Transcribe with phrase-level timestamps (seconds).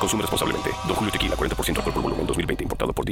[0.00, 0.70] Consume responsablemente.
[0.88, 1.99] Don Julio Tequila, 40% alcohol por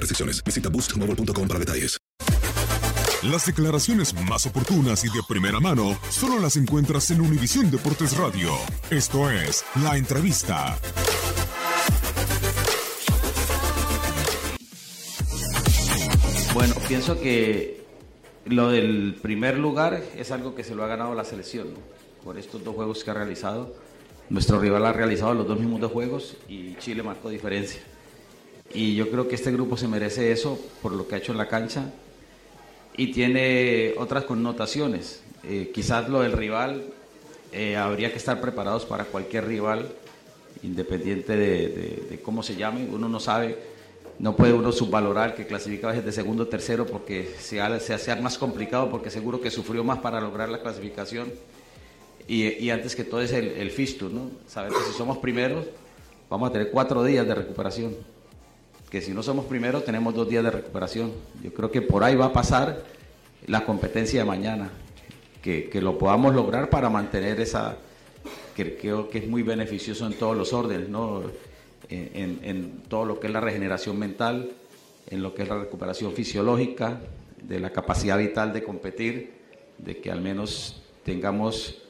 [0.00, 0.42] restricciones.
[0.42, 1.98] Visita boostmobile.com para detalles.
[3.22, 8.50] Las declaraciones más oportunas y de primera mano solo las encuentras en Univisión Deportes Radio.
[8.88, 10.78] Esto es La Entrevista.
[16.54, 17.84] Bueno, pienso que
[18.46, 21.68] lo del primer lugar es algo que se lo ha ganado la selección
[22.24, 23.74] por estos dos juegos que ha realizado
[24.30, 27.82] nuestro rival ha realizado los dos mismos dos juegos y Chile marcó diferencia.
[28.72, 31.38] Y yo creo que este grupo se merece eso por lo que ha hecho en
[31.38, 31.90] la cancha
[32.96, 35.22] y tiene otras connotaciones.
[35.42, 36.84] Eh, quizás lo del rival,
[37.52, 39.90] eh, habría que estar preparados para cualquier rival,
[40.62, 42.86] independiente de, cómo se llame.
[42.92, 43.58] Uno no sabe,
[44.18, 48.14] no puede uno subvalorar que clasifica a veces de segundo o tercero porque se, hace
[48.16, 51.32] más complicado, porque seguro que sufrió más para lograr la clasificación
[52.28, 53.72] y, antes que todo es el, el
[54.12, 54.30] ¿no?
[54.46, 55.66] Saber que si somos primeros,
[56.28, 58.19] vamos a tener cuatro días de recuperación.
[58.90, 61.12] Que si no somos primeros, tenemos dos días de recuperación.
[61.42, 62.82] Yo creo que por ahí va a pasar
[63.46, 64.70] la competencia de mañana.
[65.42, 67.76] Que, que lo podamos lograr para mantener esa,
[68.54, 71.22] que creo que es muy beneficioso en todos los órdenes, ¿no?
[71.88, 74.50] En, en, todo lo que es la regeneración mental,
[75.08, 77.00] en lo que es la recuperación fisiológica,
[77.42, 79.32] de la capacidad vital de competir,
[79.78, 81.82] de que al menos tengamos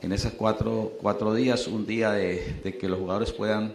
[0.00, 3.74] en esos cuatro, cuatro días, un día de, de que los jugadores puedan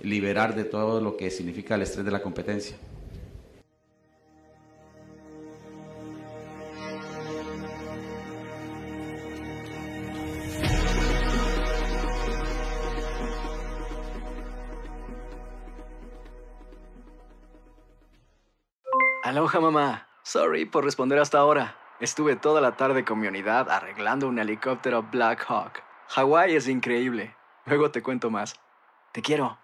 [0.00, 2.76] liberar de todo lo que significa el estrés de la competencia.
[19.24, 20.08] Aloha mamá.
[20.22, 21.76] Sorry por responder hasta ahora.
[21.98, 25.82] Estuve toda la tarde con mi unidad arreglando un helicóptero Black Hawk.
[26.08, 27.34] Hawái es increíble.
[27.64, 28.60] Luego te cuento más.
[29.12, 29.63] Te quiero.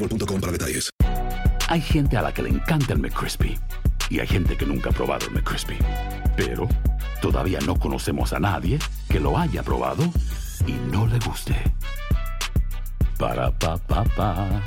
[0.07, 0.89] para detalles.
[1.67, 3.57] Hay gente a la que le encanta el McCrispy
[4.09, 5.77] y hay gente que nunca ha probado el McCrispy.
[6.35, 6.67] Pero
[7.21, 10.03] todavía no conocemos a nadie que lo haya probado
[10.65, 11.55] y no le guste.
[13.17, 14.61] Para pa pa pa.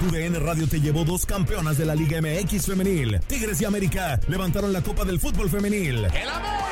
[0.00, 3.20] UDN Radio te llevó dos campeonas de la Liga MX femenil.
[3.26, 6.04] Tigres y América levantaron la Copa del Fútbol femenil.
[6.04, 6.71] El América,